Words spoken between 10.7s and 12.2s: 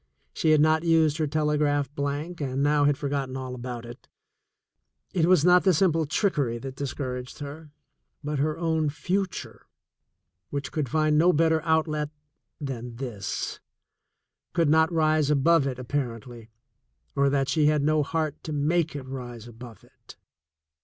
could find no better outlet